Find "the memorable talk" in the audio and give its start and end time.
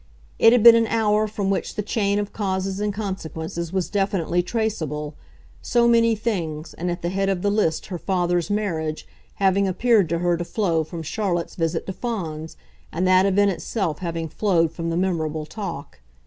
14.89-15.99